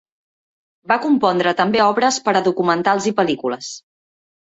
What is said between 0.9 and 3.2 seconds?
Va compondre també obres per a documentals i